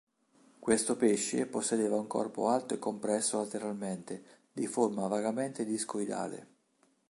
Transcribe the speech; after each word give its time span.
Questo 0.57 0.97
pesce 0.97 1.45
possedeva 1.45 1.95
un 1.99 2.07
corpo 2.07 2.47
alto 2.47 2.73
e 2.73 2.79
compresso 2.79 3.37
lateralmente, 3.37 4.23
di 4.51 4.65
forma 4.65 5.05
vagamente 5.07 5.63
discoidale. 5.63 6.47